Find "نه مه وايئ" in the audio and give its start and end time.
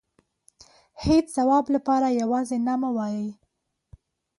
2.67-3.27